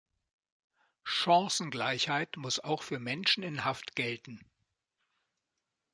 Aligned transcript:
Chancengleichheit 1.05 2.35
muss 2.35 2.59
auch 2.59 2.81
für 2.81 2.97
Menschen 2.97 3.43
in 3.43 3.65
Haft 3.65 3.95
gelten. 3.95 4.43